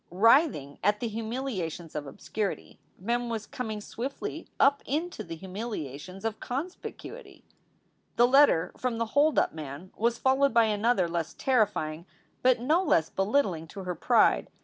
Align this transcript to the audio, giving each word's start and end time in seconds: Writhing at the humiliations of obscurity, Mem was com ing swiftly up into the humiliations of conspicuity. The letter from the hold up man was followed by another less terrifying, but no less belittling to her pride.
Writhing 0.09 0.79
at 0.83 0.99
the 0.99 1.07
humiliations 1.07 1.93
of 1.93 2.07
obscurity, 2.07 2.79
Mem 2.97 3.29
was 3.29 3.45
com 3.45 3.69
ing 3.69 3.81
swiftly 3.81 4.47
up 4.59 4.81
into 4.87 5.23
the 5.23 5.35
humiliations 5.35 6.25
of 6.25 6.39
conspicuity. 6.39 7.43
The 8.15 8.25
letter 8.25 8.71
from 8.77 8.97
the 8.97 9.05
hold 9.13 9.37
up 9.37 9.53
man 9.53 9.91
was 9.95 10.17
followed 10.17 10.55
by 10.55 10.65
another 10.65 11.07
less 11.07 11.35
terrifying, 11.35 12.07
but 12.41 12.59
no 12.59 12.81
less 12.81 13.11
belittling 13.11 13.67
to 13.67 13.81
her 13.83 13.93
pride. 13.93 14.49